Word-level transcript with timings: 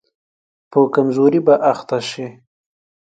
په 0.71 0.79
کمزوري 0.95 1.39
به 1.45 1.55
اخته 1.71 1.99
شي. 2.09 2.27